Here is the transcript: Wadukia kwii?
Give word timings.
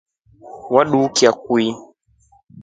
Wadukia 0.73 1.31
kwii? 1.43 1.73